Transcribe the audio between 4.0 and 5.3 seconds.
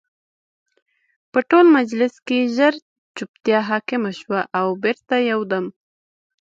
شوه او بېرته